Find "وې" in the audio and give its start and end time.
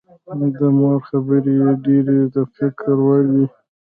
3.33-3.45